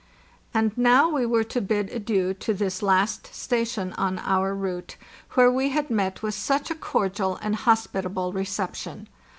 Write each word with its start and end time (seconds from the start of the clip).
And 0.51 0.75
now 0.75 1.11
we 1.11 1.27
were 1.27 1.43
to 1.43 1.61
bid 1.61 1.91
adieu 1.91 2.33
to 2.33 2.55
this 2.55 2.81
last 2.81 3.27
station 3.35 3.93
on 3.99 4.17
our 4.17 4.55
route, 4.55 4.97
where 5.33 5.51
we 5.51 5.69
had 5.69 5.91
met 5.91 6.23
with 6.23 6.33
such 6.33 6.71
a 6.71 6.75
cordial 6.75 7.37
and 7.43 7.55
hospitable 7.55 8.33
reception. 8.33 9.07